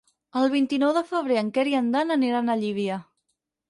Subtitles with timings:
[0.39, 3.03] El vint-i-nou de febrer en Quer i en Dan aniran a Llívia.